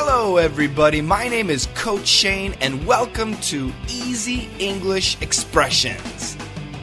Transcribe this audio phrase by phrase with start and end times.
[0.00, 1.00] Hello, everybody.
[1.00, 6.36] My name is Coach Shane, and welcome to Easy English Expressions.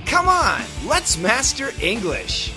[0.06, 2.52] Come on, let's master English.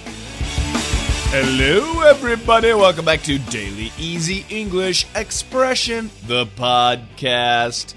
[1.31, 2.75] Hello, everybody.
[2.75, 7.95] Welcome back to Daily Easy English Expression, the podcast.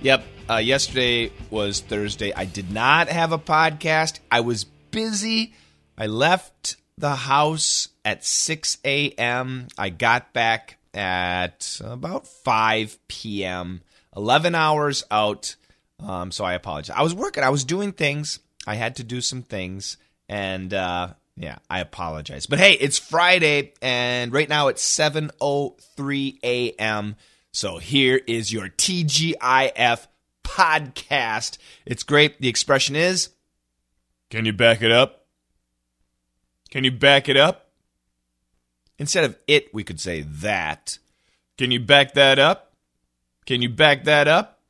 [0.00, 2.32] Yep, uh, yesterday was Thursday.
[2.32, 4.20] I did not have a podcast.
[4.30, 5.52] I was busy.
[5.98, 9.66] I left the house at 6 a.m.
[9.76, 13.82] I got back at about 5 p.m.
[14.16, 15.56] 11 hours out.
[16.00, 16.96] Um, so I apologize.
[16.96, 17.42] I was working.
[17.42, 18.40] I was doing things.
[18.66, 19.96] I had to do some things,
[20.28, 22.46] and uh, yeah, I apologize.
[22.46, 27.16] But hey, it's Friday, and right now it's 7:03 a.m.
[27.52, 30.06] So here is your TGIF
[30.42, 31.58] podcast.
[31.86, 32.40] It's great.
[32.40, 33.30] The expression is,
[34.30, 35.26] "Can you back it up?
[36.70, 37.63] Can you back it up?"
[38.98, 40.98] Instead of it, we could say that.
[41.58, 42.72] Can you back that up?
[43.46, 44.60] Can you back that up?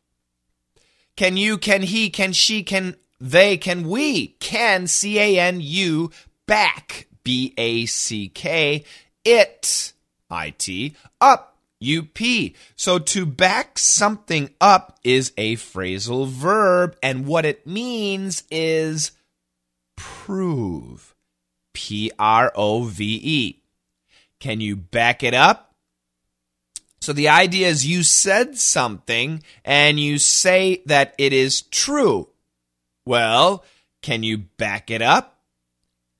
[1.16, 6.10] Can you, can he, can she, can they, can we, can, C A N U,
[6.46, 8.84] back, B A C K,
[9.24, 9.92] it,
[10.28, 12.54] I T, up, U P.
[12.76, 19.12] So to back something up is a phrasal verb, and what it means is
[19.96, 21.14] prove,
[21.72, 23.60] P R O V E.
[24.44, 25.74] Can you back it up?
[27.00, 32.28] So the idea is you said something and you say that it is true.
[33.06, 33.64] Well,
[34.02, 35.40] can you back it up?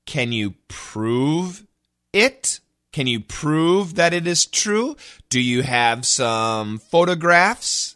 [0.07, 1.67] Can you prove
[2.13, 2.61] it?
[2.91, 4.95] Can you prove that it is true?
[5.29, 7.95] Do you have some photographs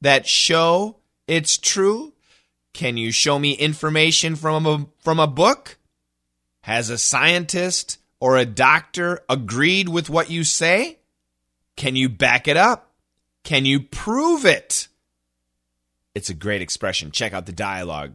[0.00, 2.12] that show it's true?
[2.74, 5.78] Can you show me information from a, from a book?
[6.60, 10.98] Has a scientist or a doctor agreed with what you say?
[11.76, 12.92] Can you back it up?
[13.42, 14.88] Can you prove it?
[16.14, 17.10] It's a great expression.
[17.10, 18.14] Check out the dialogue.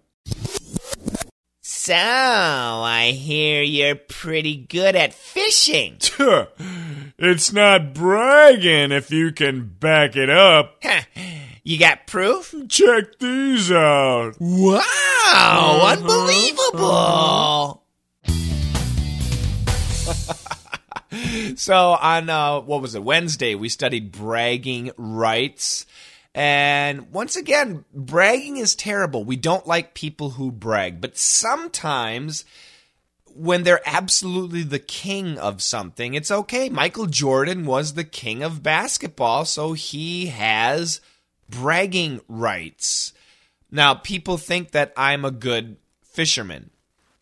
[1.62, 5.98] So, I hear you're pretty good at fishing.
[7.18, 10.82] it's not bragging if you can back it up.
[11.64, 12.56] you got proof?
[12.68, 14.34] Check these out.
[14.40, 15.96] Wow, uh-huh.
[15.98, 17.79] unbelievable.
[21.56, 23.04] so on uh, what was it?
[23.04, 25.86] Wednesday we studied bragging rights.
[26.36, 29.24] And once again bragging is terrible.
[29.24, 31.02] We don't like people who brag.
[31.02, 32.46] But sometimes
[33.26, 36.70] when they're absolutely the king of something it's okay.
[36.70, 41.02] Michael Jordan was the king of basketball so he has
[41.50, 43.14] bragging rights.
[43.72, 46.72] Now people think that I'm a good fisherman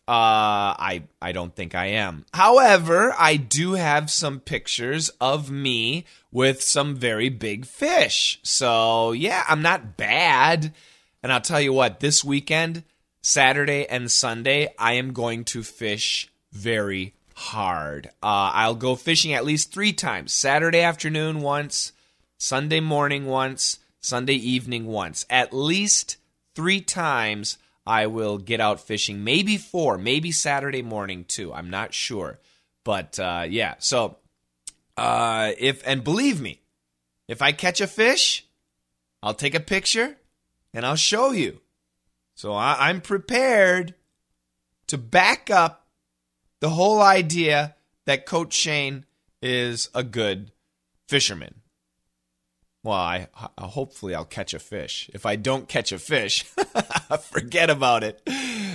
[0.08, 2.24] uh, I I don't think I am.
[2.32, 8.40] However, I do have some pictures of me with some very big fish.
[8.42, 10.72] So yeah, I'm not bad.
[11.22, 12.84] And I'll tell you what, this weekend,
[13.20, 18.06] Saturday and Sunday, I am going to fish very hard.
[18.22, 21.92] Uh, I'll go fishing at least three times: Saturday afternoon once,
[22.38, 25.26] Sunday morning once, Sunday evening once.
[25.28, 26.16] At least
[26.54, 27.58] three times
[27.88, 29.24] I will get out fishing.
[29.24, 31.54] Maybe four, maybe Saturday morning too.
[31.54, 32.38] I'm not sure,
[32.84, 33.76] but uh, yeah.
[33.78, 34.18] So
[34.98, 36.60] uh, if and believe me,
[37.28, 38.46] if I catch a fish,
[39.22, 40.18] I'll take a picture
[40.74, 41.62] and I'll show you.
[42.34, 43.94] So I, I'm prepared
[44.88, 45.86] to back up
[46.60, 49.06] the whole idea that Coach Shane
[49.40, 50.52] is a good
[51.08, 51.57] fisherman.
[52.88, 53.28] Well, I,
[53.58, 55.10] I, hopefully I'll catch a fish.
[55.12, 56.44] If I don't catch a fish,
[57.20, 58.22] forget about it.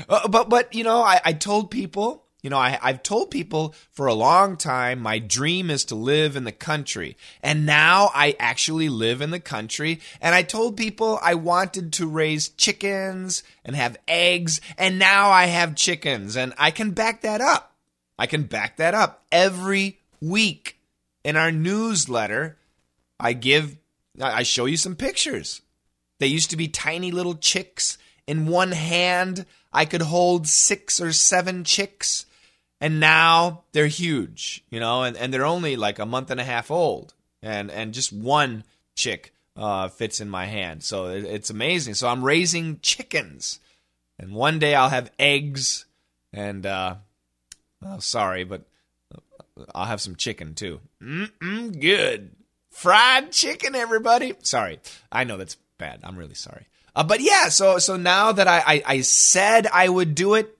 [0.07, 3.73] Uh, but but you know, I, I told people, you know, I, I've told people
[3.89, 8.35] for a long time my dream is to live in the country, and now I
[8.39, 9.99] actually live in the country.
[10.21, 15.47] And I told people I wanted to raise chickens and have eggs, and now I
[15.47, 17.73] have chickens, and I can back that up.
[18.19, 20.77] I can back that up every week
[21.23, 22.59] in our newsletter.
[23.19, 23.77] I give
[24.21, 25.61] I show you some pictures.
[26.19, 27.97] They used to be tiny little chicks.
[28.27, 32.25] In one hand, I could hold six or seven chicks.
[32.79, 36.43] And now they're huge, you know, and, and they're only like a month and a
[36.43, 37.13] half old.
[37.41, 38.63] And, and just one
[38.95, 40.83] chick uh, fits in my hand.
[40.83, 41.93] So it, it's amazing.
[41.95, 43.59] So I'm raising chickens.
[44.19, 45.85] And one day I'll have eggs.
[46.31, 46.95] And, uh,
[47.81, 48.63] well, sorry, but
[49.73, 50.79] I'll have some chicken too.
[51.01, 52.31] Mm-mm, good.
[52.73, 54.33] Fried chicken, everybody.
[54.41, 54.79] Sorry.
[55.11, 55.99] I know that's bad.
[56.03, 56.65] I'm really sorry.
[56.95, 60.57] Uh, but yeah, so so now that I, I, I said I would do it,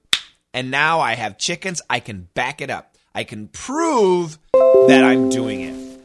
[0.53, 2.95] and now I have chickens, I can back it up.
[3.15, 6.01] I can prove that I'm doing it.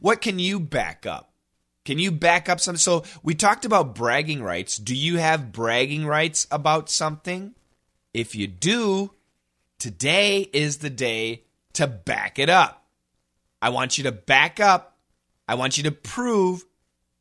[0.00, 1.32] What can you back up?
[1.84, 2.76] Can you back up some?
[2.76, 4.78] So we talked about bragging rights.
[4.78, 7.54] Do you have bragging rights about something?
[8.14, 9.12] If you do,
[9.78, 11.42] today is the day
[11.74, 12.84] to back it up.
[13.60, 14.91] I want you to back up.
[15.52, 16.64] I want you to prove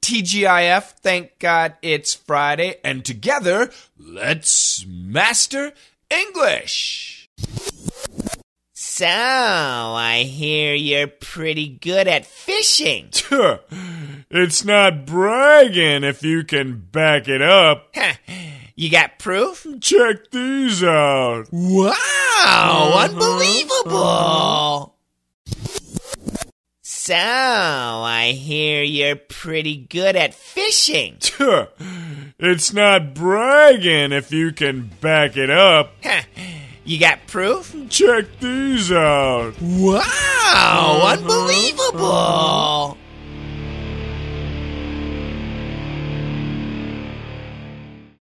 [0.00, 5.72] TGIF, thank God it's Friday, and together, let's master
[6.10, 7.25] English.
[8.98, 13.10] So, I hear you're pretty good at fishing.
[14.28, 17.94] It's not bragging if you can back it up.
[18.74, 19.66] You got proof?
[19.80, 21.44] Check these out.
[21.52, 23.08] Wow, uh-huh.
[23.10, 24.96] unbelievable.
[26.82, 31.18] So, I hear you're pretty good at fishing.
[32.38, 35.94] It's not bragging if you can back it up.
[36.86, 37.74] You got proof?
[37.88, 39.60] Check these out.
[39.60, 41.16] Wow, uh-huh.
[41.18, 42.95] unbelievable.